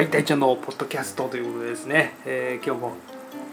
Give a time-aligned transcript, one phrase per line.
[0.00, 2.92] はい、大ちゃんのポッドキャストということでですね、えー、今日も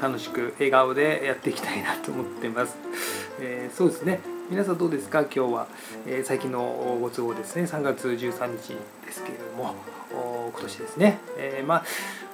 [0.02, 2.78] 楽しく笑顔でやっていきたいなと思ってます。
[3.42, 5.68] えー、そうですね、皆さんどうですか、今日は、
[6.06, 9.76] えー、最近のご都合ですね、3月13日ですけれども、
[10.10, 11.84] 今年ですね、えまあ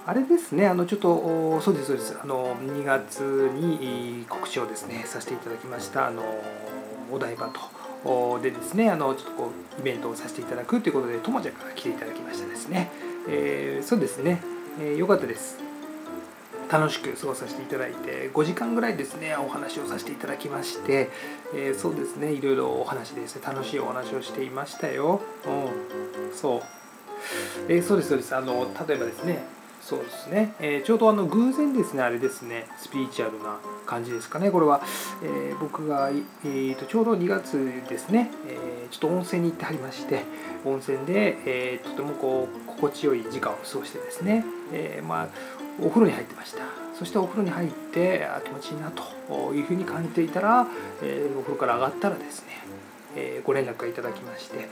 [0.05, 3.21] あれですね、あのちょっと、そうです、そうです、あの2月
[3.55, 6.21] に告知をですね、させていただきました、あの
[7.11, 7.83] お台場と。
[8.43, 12.91] でですね、あのちょっとこうイベントをさせていただくということで、ともちゃんから来ていただきましたですね。
[13.27, 14.41] えそうですね、
[14.79, 15.57] えー、よかったです。
[16.71, 21.11] 楽しく過ごさせていただいて5時間ぐらいですねお話をさせていただきまして、
[21.53, 22.31] えー、そうですね。
[22.31, 25.21] いろいろお話ですね楽しいお話をしていましたよ。
[25.45, 26.61] うん、そう、
[27.67, 28.35] えー、そうですそうです。
[28.35, 29.43] あの例えばですね
[29.85, 34.49] そうですね、えー、ちょうどあの偶然ですねあれですねスピリチュアルな感じですかね。
[34.49, 34.81] これは、
[35.21, 40.23] えー、僕が、えーと、ちょうど2月ですね、えちょっと温泉に行ってはりまして
[40.63, 45.27] 温泉で、えとてもこう心地よい時間を過ごしてですね、えまあ、
[45.81, 46.63] お風呂に入ってました。
[46.97, 50.65] そしてお風呂に入ってあ気持ちいいなというふうに感じていたら、
[51.01, 52.53] えお風呂から上がったらですね
[53.15, 54.67] えご連絡がいただきまして、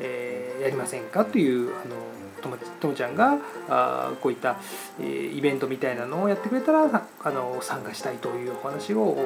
[0.00, 1.24] えやりませんか？
[1.24, 1.96] というあの
[2.42, 3.38] ともともちゃんが
[3.68, 4.56] あこういった、
[5.00, 9.16] えイベントみたいなのをやってくれたらあの参加したいというお話を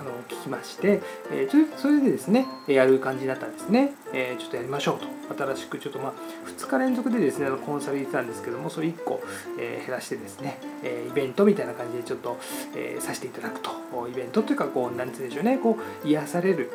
[0.00, 5.16] あの聞きまして、えそれでですねやる感じになったんですね、えちょっとやりましょうと。
[5.26, 6.12] 新しくちょっとまあ
[6.48, 9.20] 2日連続でですねコンサル行ってたんですけどもそれ1個、
[9.58, 12.38] え減らしてですね、えイベントみたいな感じでちょっと、
[12.74, 13.70] えさせていただくと。
[14.08, 15.58] イベントというかこう何て言うんでしょうね。
[15.58, 16.70] こう癒される。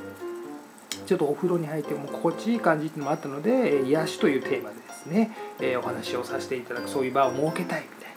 [1.06, 8.16] ちょっとお風呂に入っても心地いい感じっていうのもあったので癒しというテーマでですね、えお話をさせていただくそういう場を設けたいみたい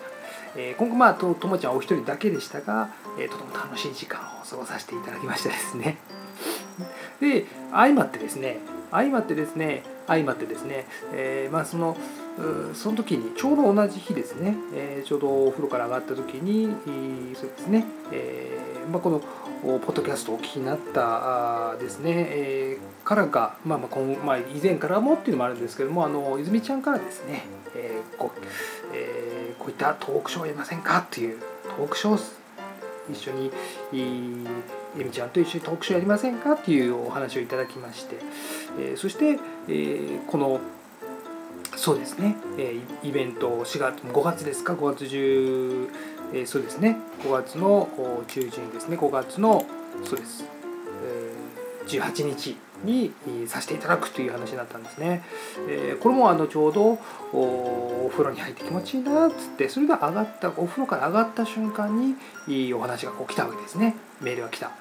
[0.57, 5.97] な、え今後まあとともちゃんお一人だけでしたが、えとても楽しい時間を過ごさせていただきましたですね。
[7.21, 8.59] で相まってですね
[8.91, 11.97] 相まってですね相まってですね、えー、まあその
[12.75, 16.75] その時にちょうど同じ日ですね、えー、ちょうどお風呂から上がった時に
[17.37, 19.23] そうですね、えーまあ、この
[19.65, 27.44] ポッドキャストをお聞きになったですね、えー、からが、まあまあ今まあ、以前からもっていうのもあるんですけどもあの泉ちゃんからですね、
[27.75, 28.41] えーこう
[28.93, 32.44] えー、こういったトークショーやりませんかっていうトークショー
[33.11, 33.50] 一緒に
[33.93, 38.17] えみちゃんと一緒にトークショーやりませんかっていうお話をいただきまして、
[38.78, 39.38] えー、そして、
[39.69, 40.61] えー、この
[41.77, 45.89] そうですね、えー、イベント4月5月ですか？5月10
[46.33, 46.97] えー、そうですね。
[47.23, 47.89] 5月の
[48.27, 48.97] 中旬ですね。
[48.97, 49.67] 5月の
[50.05, 50.45] そうです、
[51.05, 53.12] えー、18日に
[53.47, 55.23] させていただくという話になったんですね。
[55.69, 56.99] えー、これもあのちょうど
[57.33, 62.15] お風呂に入って気持ちいいなっつってそれが上がったお風呂から上がった瞬間に
[62.49, 63.95] いいお話がこう来たわけですね。
[64.21, 64.73] メールが来た。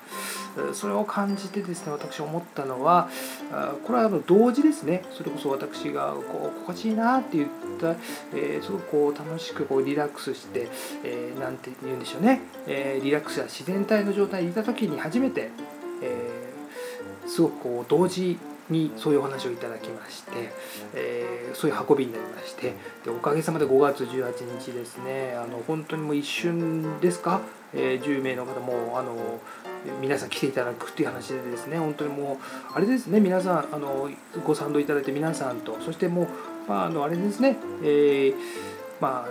[0.74, 3.10] それを感じてですね私思ったのは
[3.86, 5.04] これはあの同時ですね。
[5.12, 7.50] それこそ私がこう心地いいなって言っ
[7.80, 7.96] た、
[8.34, 10.68] えー、すごくこう楽しくこうリラックスして、
[11.04, 15.50] えー、て言うんでしょうね、えー、リラックスや自然体の状態にいた時に初めて、
[16.02, 18.38] えー、すごくこう同時
[18.70, 20.32] にそういうお話をいただきまして、
[20.94, 27.42] えー、そういう運びになりましてでおかげさまで5月18日ですねあの本当にもう一瞬ですか、
[27.74, 29.40] えー、10名の方もあの
[30.02, 32.38] 皆さん来ていただくっていう話でですね本当にもう
[32.74, 34.10] あれですね皆さんあの
[34.46, 36.28] ご賛同いただいて皆さんとそしてもう、
[36.68, 38.36] まあ、あのあれですね、えー、
[39.00, 39.30] まあ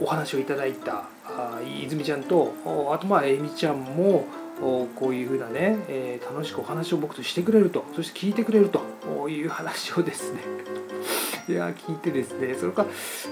[0.00, 2.54] お話をいただいたあ泉ちゃんと
[2.92, 4.26] あとまあえみちゃんも
[4.60, 10.40] こういうふうなね、えー、楽しくお話を僕としてくれるとそして聞いてくれるという話をですね
[11.48, 12.88] いや聞いてですねそれから、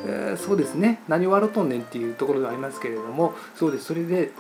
[0.06, 3.86] えー、そうですね何笑っとんねんっていうところがありますけれどもそうです。
[3.86, 4.30] それで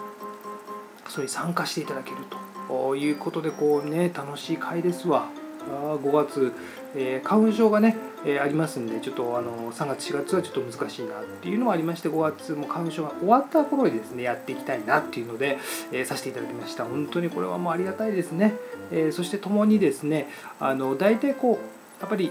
[1.08, 2.96] それに参加していただけると。
[2.96, 5.28] いうことでこうね楽しい回ですわ。
[5.68, 6.52] あ5月、
[6.94, 15.58] えー、花粉症がね、えー、ありますんでちょっとあの3月4月はちょっと難しいなっていうのもありまして5月も花粉症が終わった頃にですねやっていきたいなっていうので、
[15.92, 16.84] えー、させていただきました。
[16.84, 18.54] 本当にこれはもうありがたいですね、
[18.90, 20.28] えそして共にですね
[20.60, 22.30] あの大体こうやっぱり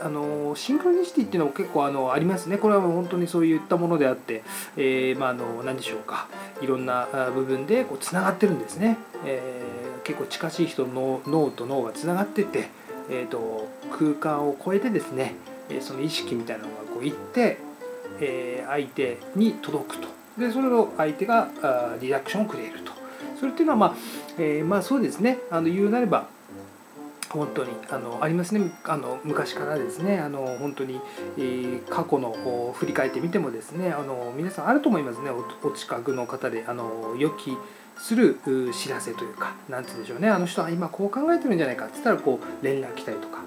[0.00, 2.58] あのシンクロニシティっていうのも結構あのありますね。
[2.58, 4.42] これはもう本当にそういったものであって、
[4.76, 6.28] えー、まあ、あの何でしょうか。
[6.60, 12.68] いろんな部分でつながってるんですね、えー、結構近しい人の脳と脳がつながってて、
[13.10, 15.34] えーと、空間を超えてですね
[15.80, 17.58] その意識みたいなのがこう行って、
[18.20, 20.08] えー、相手に届くと。
[20.38, 21.48] でそれを相手が
[22.00, 22.92] リアクションをくれると。
[23.38, 23.94] それっていうのはまあ、
[24.38, 25.38] えー、まあそうですね。
[25.50, 26.26] あの言うなれば
[27.30, 28.70] 本当にあのありますね。
[28.84, 30.18] あの昔からですね。
[30.18, 31.00] あの本当に、
[31.36, 33.90] えー、過去の振り返ってみてもですね。
[33.90, 35.30] あの皆さんあると思いますね。
[35.62, 37.56] お近くの方であの予期
[37.98, 38.38] する
[38.72, 40.28] 知らせというか何て言うんでしょうね。
[40.28, 43.38] あの人は今こう考えてるんじゃないかって言ったらこう連絡来たりとか、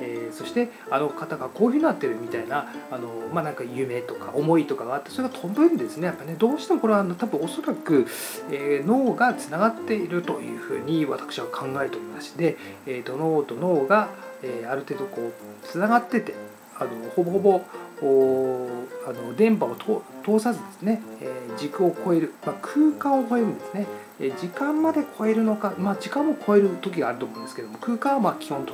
[0.00, 6.06] えー、そしてあの方がこういうふうになってるみたいなあの、まあ、なんか夢とか思いとかがあってそれが飛ぶんですね。
[6.06, 8.06] やっぱねどうしてもこれはあの多分おそらく、
[8.50, 12.56] えー、脳がつながっているというふうに私は考えておりまして、
[12.86, 14.08] えーと、脳と脳が、
[14.42, 15.32] えー、ある程度こう
[15.66, 16.34] つながってて
[16.78, 17.62] あのほぼほぼ
[18.00, 23.86] あの電波を通さずですね、えー、軸を超える、まあ、空間を超えるんですね、
[24.20, 28.64] えー、時間まで超えるのか、まあ、時間も超える時があると思うんですけども空間はまあ基本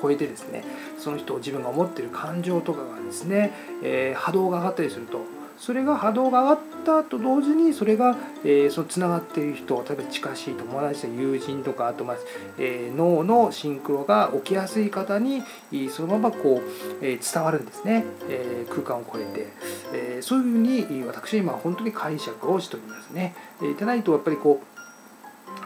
[0.00, 0.64] 超えてですね
[0.98, 3.52] その人を自分が思ってる感情とかがですね、
[3.82, 5.20] えー、波動が上がったりすると
[5.58, 12.16] それが波動が上がったと同時にそれが、えー、そのつながっている人例えば近しい友達や友人とかあと、まあ
[12.58, 15.42] えー、脳のシンクロが起きやすい方に
[15.90, 19.48] そのままこう、えー、伝わるんですね、えー、空間を超えて、
[19.92, 23.34] えー、そういうふうに私は今本当に解釈をしておりますね。
[23.60, 24.62] でいただいとやっぱりこ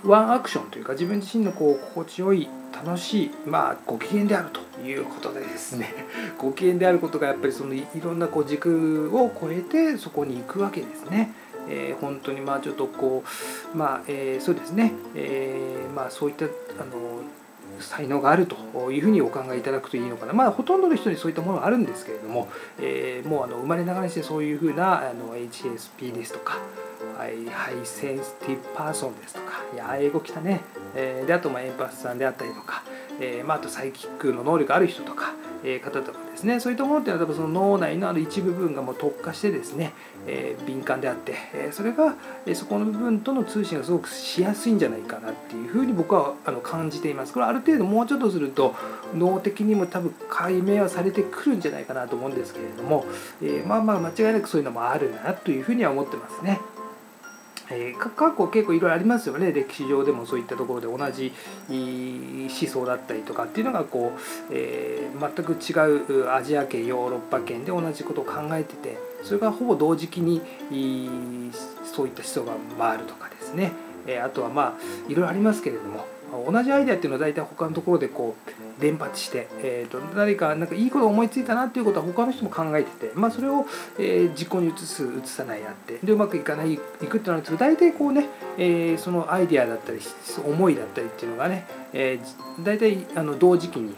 [0.04, 5.94] うワンアクションというか自分自身のこう心地よい楽しい、まあ、ご機嫌であるということでですね。
[6.38, 11.32] ご機嫌であることがやっぱりそのいろんなこう軸を超えてそこに行くわけですね。
[11.68, 13.22] えー、本当にまあちょっとこ
[13.74, 16.48] うまあ、えー、そうですね、えー、まあそういったあ
[16.84, 17.22] の
[17.78, 20.32] 才能があるというふうにお考えいただくといいのかな。
[20.32, 22.48] まあほとんどの人にそういったものがあるんですけれども、
[22.80, 26.58] えー、もうあの生まれながらにしてそういうふうなあの HSP ですとか
[27.16, 30.60] はい、ハイセンシティブパーソンですとか、いや、英語来たね。
[30.94, 32.84] えー、で、あと、まあ、エンパスさんであったりとか、
[33.20, 35.34] えー、まあ、あとサイキックの能力ある人とか、
[35.64, 39.92] えー、方とかですね、そういったものっていうのは、多分その脳内のある一部分がもう特化してですね、
[40.26, 42.14] えー、敏感であって、えー、それが、
[42.46, 47.32] えー、そこの部分との通信がすごくしやすいんじゃないかなっていうふうに僕はあの感じています。
[47.32, 48.74] これある程度もうちょっとすると
[49.14, 53.04] 脳的にも多分解明はされてくるんじゃないかなと思うんですけれども、
[53.40, 56.60] えー、まあまあ間違いなくそういうのもあるなというふうには思ってますね。
[57.74, 59.52] えー、過去結構いろいろありますよね。
[59.52, 61.32] 歴史上でもそういったところで同じ
[61.68, 64.20] 思想だったりとかっていうのがこう、
[64.50, 70.42] えー、全く違うアジア圏ヨーロッパ圏で同じことを考えててそれがほぼ同時期に
[71.84, 73.72] そういった思想が回るとかですね、
[74.06, 76.06] え、あとはまあいろいろありますけれども
[76.50, 83.64] 同じアイデアっていうのは大体他のところでこう伝播して、えーと、誰かなんかいいことを思いついたなっていうことは他の人も考えてて、まあ、それを、
[83.98, 90.00] えー、実行に移す移さないやってでうまくいかないいくってなるんですけど大体こうね、えー、そのアイデアだったり
[90.44, 93.94] 思いだったりっていうのがね、えー、大体あの同時期に、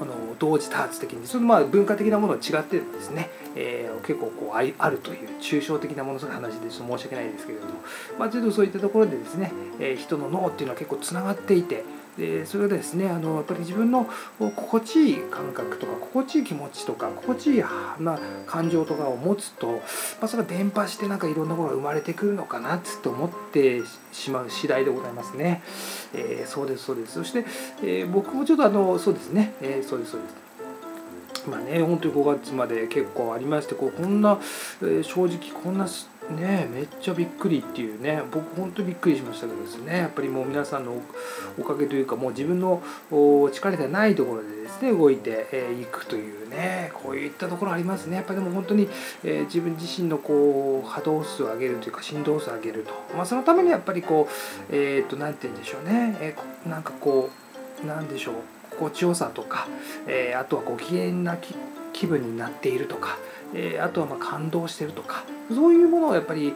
[0.00, 7.72] あの同時多発的にそのまあ文化的なものは違ってですね、えー、結構こうああるという抽象的なものすごい話でちょっと申し訳ないですけれども、
[8.18, 11.84] まあ、ちょっとそういったところでですね、えー、人の脳っていうのは結構つながっていて
[12.20, 14.06] でそれがですねあのやっぱり自分の
[14.38, 17.62] 心地いい感覚とか心地いい気持ちとか心地いい
[17.98, 19.80] な感情とかを持つと、ま
[20.22, 23.80] あ、それが伝播してなんかいろんなものが生まれてくるのかなっつって思って
[24.12, 25.62] しまう次第でございますね。
[26.12, 27.46] えー、そうですそうですそして、
[27.82, 30.50] えー、僕もちょっとあのそうですね、えー、そうですそうです。
[31.48, 34.38] まあね、本当に5月まで結構ありましてこうこんな、
[34.82, 35.86] えー、正直こんな
[36.30, 39.98] ねめっちゃびっくりっていうね僕本当にびっくりしましたけどですね。
[39.98, 41.00] やっぱりもう皆さんの
[41.58, 42.82] おかげというかもう自分の
[43.52, 45.46] 力ではないところでですね動いて
[45.80, 48.16] い、くというねこういったところありますね。
[48.16, 48.88] やっぱりでも本当に、
[49.24, 54.28] え、自分自身のこう波動数を上げるというか振動数を上げると、まあ、そのためにやっぱりこ
[54.70, 57.30] うえっ、と何て言うんでしょうね、えー、なんかこ
[57.82, 58.34] うなんでしょう。
[58.70, 59.66] 心地よさとか、
[60.06, 61.36] えー、あとはご機嫌な
[61.92, 63.18] 気分になっているとか、
[63.54, 66.54] えー、あとはま感動してるとかそういうものをやっぱり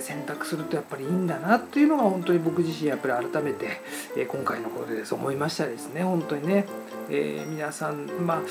[0.00, 3.80] 選択するとやっぱりいいんだなっていうのが本当に僕自身やっぱり改めて
[4.26, 6.66] 今回のことでです思いましたですね本当にね、
[7.10, 8.42] えー、皆さんまあ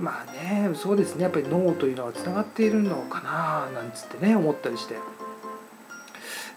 [0.00, 4.96] まあねそうですねやっぱり脳というのはつながっているのかななんつってね思ったりして。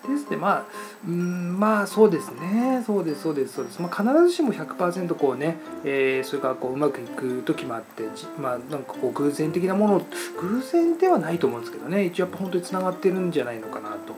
[0.08, 0.38] ですね。
[0.38, 0.66] まあ
[1.08, 2.84] うんまあそうですね。
[2.86, 8.04] そうですそうですそうです、まあ、必ずしも100%こうね、えー、それからこううまくいく時もあって
[8.40, 10.06] まあなんかこう偶然的なもの
[10.40, 12.06] 偶然ではないと思うんですけどね。
[12.06, 14.16] 一応やっぱ本当につながってるんじゃないのかなと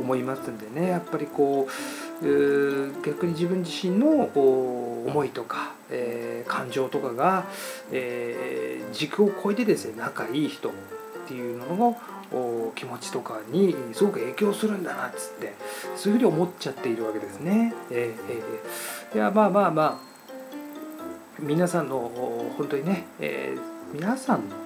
[0.00, 0.88] 思いますんでね。
[0.88, 1.70] やっぱりこう
[2.24, 7.44] う逆に自分自身の思いとか、えー、感情とかが、
[7.92, 10.72] えー、軸を超えてですね仲いい人
[11.24, 11.96] っていうの
[12.32, 15.54] を気持ちとかにすごく影響するんだなっつって
[15.96, 17.74] そういうふうに思っちゃっているわけですね。
[17.90, 20.14] えー、えー、いやまあまあまあ
[21.40, 22.10] 皆さんの
[22.56, 24.56] 本当にね、えー、皆さんの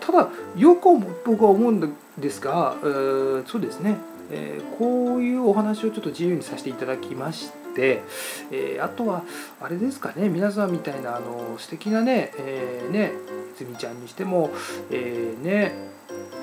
[0.00, 0.88] ただよく
[1.24, 3.96] 僕は思うんですが、えー、そうですね、
[4.30, 8.02] えー、こういうお話をちょっと自由にさせていただきまして、
[8.50, 9.22] えー、あとは
[9.60, 13.12] あれですかね皆さんみたいなあの素敵なね,、えーね、
[13.54, 14.50] 泉ちゃんにしても、
[14.90, 15.72] えー、ね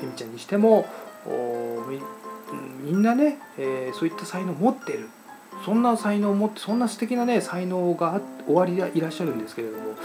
[0.02, 0.86] ゆみちゃんにしても
[2.84, 5.10] みんなね、えー、そういった才能を持ってる。
[5.66, 9.96] そんな才能を持ってそんな素敵なね才能が終わりでいらっしゃるんですけれども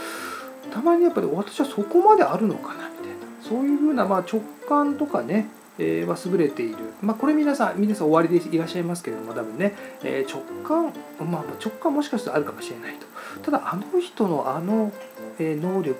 [0.71, 3.17] たまにやっぱり私はそこまであるのかなみたいな。
[3.41, 5.47] そういうふうなまあ直感とかね
[5.79, 13.05] えー、は優れている、まあ、これ皆さん皆さん終わりでいらっしゃいますけれども多分ね、え、直感、まあ、直感もしかしたらあるかもしれないと。
[13.43, 14.91] ただあの人のあの、
[15.39, 15.95] え、能力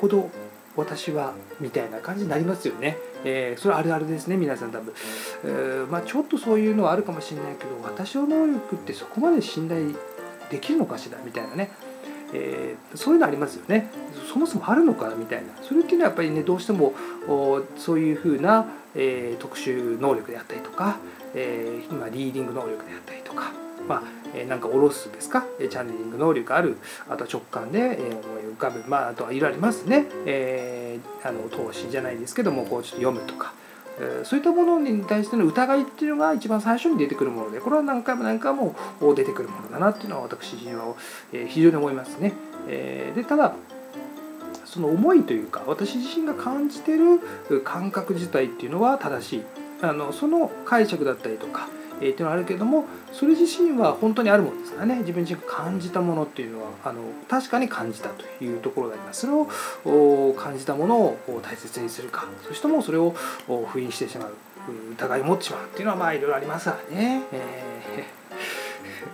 [0.00, 0.30] ほど
[0.76, 4.92] 私はみたいな感じになりますよね、えー、それあるあるですね皆さん多分、
[5.44, 9.92] えー、まあ、ちょっとそういうのはあるかもしれないけど私の能力ってそこまで信頼
[10.50, 11.18] できるのかしら？
[11.24, 11.70] みたいなね。
[12.32, 13.90] えー、そういうのありますよね。
[14.32, 15.48] そもそもあるのかみたいな。
[15.62, 16.94] それっていうのはやっぱりねどうしても
[17.76, 20.96] そういうふうな、えー、特殊能力であったりとか、
[21.34, 23.52] えー、今リーディング能力であったりとか
[23.88, 24.02] まあ、
[24.34, 25.44] えー、なんか下ろすですか？
[25.58, 26.76] チャネリング能力ある
[27.08, 33.54] あとは直感で、えー、思い浮かぶまああとはいろいろありますね、えー、あの投資じゃないですけどもこうちょっと読むとか
[34.24, 38.74] そういったものに対しての疑いっていうのが一番最初に出てくるものでこれは何回も何回も
[39.14, 40.94] 出てくるものだなっていうのは私自身は
[41.48, 42.34] 非常に思いますね。
[42.66, 43.54] でただ
[44.64, 47.20] その思いというか私自身が感じてる
[47.64, 49.42] 感覚自体っていうのは正しい
[49.80, 51.68] あのその解釈だったりとか
[52.00, 54.98] えー、っていうのはあるけれどもそれ自身は本当にあるものですからね。
[55.00, 59.20] 自分自身が感じたものっていうのはあの確かに感じたというところがあります。
[59.22, 62.26] それを感じたものを大切にするか。
[62.46, 63.14] そしてもそれを
[63.66, 64.34] 封印してしまう
[64.92, 68.04] 疑いを持ってしまうっていうのはまあいろいろありますからね、え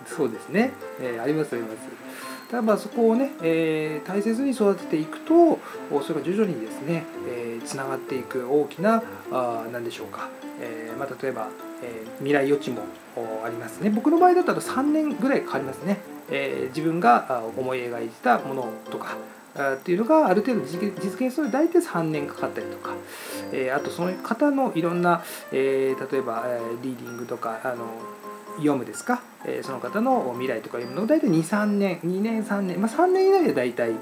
[0.06, 1.76] ー、 そうですね、えー、ありますあります。
[2.50, 5.58] ただまあそこをね、えー、大切に育てていくと
[6.02, 7.04] それが徐々にですね
[7.64, 10.28] つな、えー、がっていく大きなあ何でしょうか、
[10.60, 11.48] えーまあ、例えば
[11.82, 12.82] えー、未来予知も
[13.44, 13.90] ありますね。
[13.90, 15.98] 僕の場合だと3年ぐらいかかりますね、
[16.30, 19.16] えー、自分が思い描いたものとか
[19.54, 20.80] っていうのがある程度実
[21.20, 22.94] 現すると大体3年かかったりとか、
[23.52, 25.22] えー、あとその方のいろんな、
[25.52, 26.46] えー、例えば、
[26.82, 27.86] リーディングとかあの
[28.56, 33.92] 読むですか、えー、その方の未来とか読むのを大体23年2年3年、まあ、3年以内で大体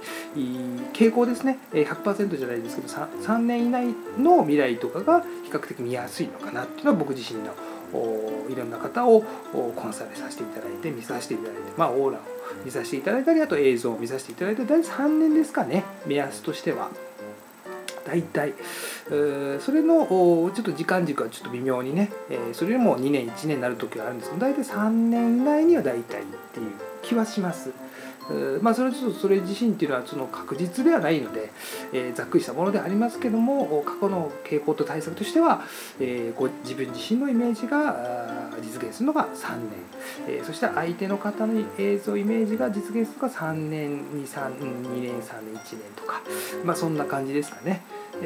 [0.92, 1.58] 傾向ですね。
[1.72, 7.52] 100%じゃないですけど 3, 3年以内の未来とかが比較的見やすいのかなっていうのは僕自身の
[8.48, 12.20] いろんな方をコンサルさせていただいて見させていただいて、まあ、オーラを
[12.64, 16.90] 見させていただいたりあと映像を見させていただいて大体3年ですかね目安としては。
[18.06, 18.54] 大体
[19.60, 22.10] それのちょっと時間軸はちょっと微妙にね
[22.52, 27.70] それよりも2年1年になる時はあるんですけど大体3年以内には大体っていう気はします。
[28.62, 31.50] まあ、それちょっとそれ自身っていうのはその確実ではないので、
[31.92, 35.62] えー、ざっくりしたものでありますけども過去の傾向と対策としては、
[35.98, 39.70] えー、ご自分自身のイメージが実現するのが3年、
[40.28, 46.22] えー、そして相手の方の映像イメージが実現するのが3年2 3 2年3年1年とか、
[46.64, 47.82] まあ、そんな感じですかね。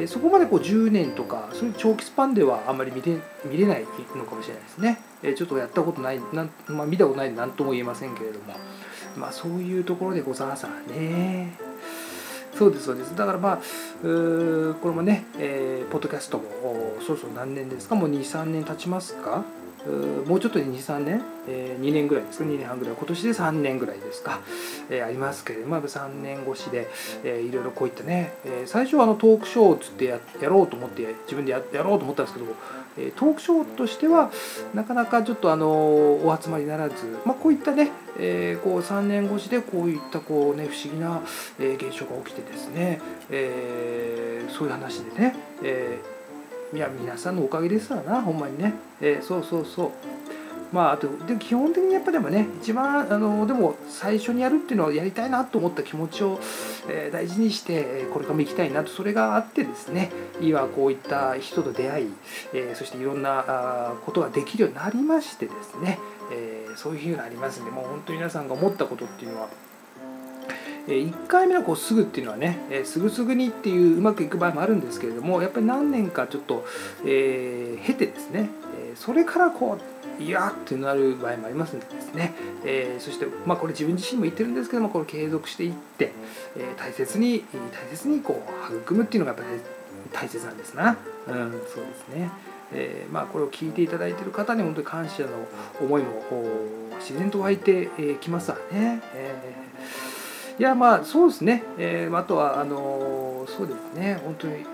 [0.07, 3.87] そこまでこう10年とかそういう長期スパンではあんまり見れ見れない
[4.17, 5.01] のかもしれないですね。
[5.37, 8.55] ちょっとやったことないなん、まあ、見たことないで何とも言えませんけれども。
[9.17, 11.57] まあそういうところでございますからね。
[12.57, 13.17] そうですそうです。
[13.17, 13.63] だからまあこ
[14.05, 14.15] れ
[14.95, 17.95] もね、えー、ポッドキャストもそろそろ何年ですか？
[17.97, 19.45] もう23年経ちますか？
[20.27, 22.95] もうちょっとで23年、えー、2年ぐらいですか？2年半ぐらい。
[22.97, 24.41] 今年で3年ぐらいですか、
[24.89, 26.89] えー、ありますけれども3年越しで、
[27.23, 30.19] えー、いろいろこういったね、えー、最初はあのトークショーつってや
[30.49, 32.47] ろうと思って自分でややろうと思ったんですけど
[33.17, 34.31] トークショーとしては
[34.73, 41.23] なかなかちょっとあのお集まりならず、まあ、こういったね、えー、こう3年越しでこういったこう、ね、不思議な
[41.59, 46.15] 現象が起きてですね、えー、そういう話でね、えー
[46.75, 49.91] いや皆さんのおかげですからなほんまにね、え、そうそうそう。
[50.75, 56.41] まああとで基本的にやっぱでもね一番あのでも最初にやるっていうのはやりたいなと思った気持ちを、
[56.89, 62.13] えー、大事にしてこれからも行きたいなとそれがあってですね今こういった人と出会い、
[62.55, 66.01] えー、そしていろんなあことができるようになりましてですね、
[66.33, 69.49] えー、そういう日がありますんでもう本当に皆さんが思ったことっていうのは
[70.89, 76.67] 1回目のこうすぐっていうのはねえすぐすぐにっていううまくいく場合もあるんですけれどもやっぱり何年かちょっと、
[77.07, 78.51] えー、経てですね
[78.95, 79.79] それからこ
[80.19, 82.35] ういやってなる場合もありますんでですね、
[82.65, 86.13] えー、そして、まあ、これ自分自身も言ってるんですけどもこれ継続していって、
[86.57, 89.61] えー、大切に大切にこう育むっていうのがやっぱり
[90.13, 90.97] 大切なんですな、
[91.27, 92.31] うん、そうですね。
[92.73, 95.29] えー、まあ、これを聞いていただいている方に本当に感謝の
[95.81, 96.23] 思いも
[96.99, 97.89] 自然と湧いて
[98.21, 99.01] きますわね。
[99.15, 99.65] えー
[100.59, 104.65] いやまあそうですね、えー、あとはあのそうですね本当に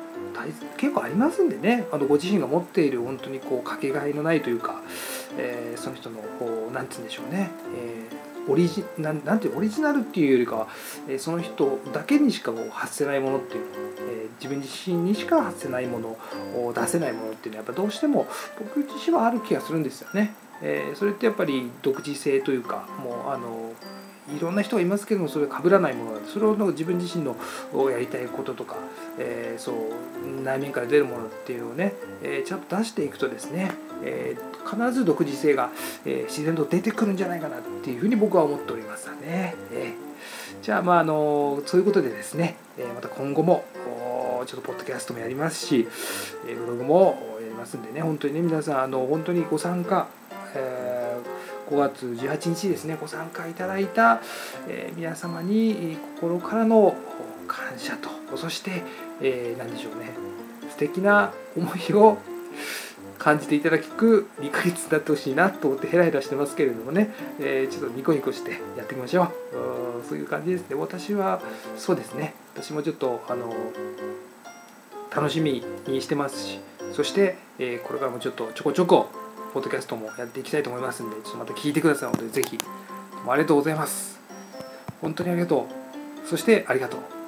[0.76, 4.82] 結構ありますんでねあのご自身が持っている本当にこうかけがえのないというか、
[5.38, 10.68] えー、その人のこうなんて言うんでしょうね、えー、オリジなんなんていうオリジナルっていうよりかは、
[11.08, 13.66] えー、その人だけにしかこう発せないものっていうの、
[13.98, 16.18] えー、自分自身にしか発せないもの
[16.56, 18.26] を出せないものっていうのはやっぱどうしても
[18.58, 20.34] 僕自身はある気がするんですよね。
[20.62, 23.72] えー、それってやっぱり独自性というかもうあの
[24.36, 27.36] いろんな人がいますけどもそれは被らないものなんでそれを自分自身の
[27.90, 28.76] やりたいこととか、
[29.18, 33.72] えー、そう内面から出るものっていうのをね、えー、ちゃんと出していくとですね、
[34.02, 35.70] えー、必ず独自性が、
[36.04, 39.54] え自然と出てくるんじゃないかなっていうふうに僕は思っておりますね。
[39.72, 39.94] え
[40.62, 43.64] じゃあまああのそういうことでですね、えまた今後も
[44.46, 45.88] ちょっとポッドキャストもやりますし、
[46.46, 50.08] えブログもやりますんでね本当にね皆さんあの本当にご参加、
[50.54, 50.99] え
[51.70, 54.20] 5月18日ですねご参加いただいた、
[54.68, 56.96] え皆様に心からの
[57.46, 58.82] 感謝とそして、
[59.20, 60.10] え、何でしょうね
[60.70, 62.18] 素敵な思いを
[63.18, 69.30] 感じていただく2ヶ月になってほしいなと思ってヘラヘラしてますけれどもね、え、ちょっとニコニコしてやっていきましょう。
[70.08, 70.76] そういう感じですね。
[70.76, 71.40] 私は
[71.76, 72.34] そうですね。
[72.54, 73.52] 私もちょっとあの
[75.14, 76.60] 楽しみにしてますし
[76.92, 79.10] そして、え、これからもちょっとちょこちょこ
[79.52, 82.12] ポッドキャストもやっていきたいと思いますんでちょっとまた聞いてください。
[82.12, 82.58] のでぜひ。
[83.26, 84.20] ありがとうございます。
[85.00, 85.66] 本当にありがと
[86.24, 86.28] う。
[86.28, 87.19] そしてありがとう。